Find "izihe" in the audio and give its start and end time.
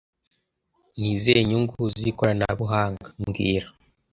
1.15-1.39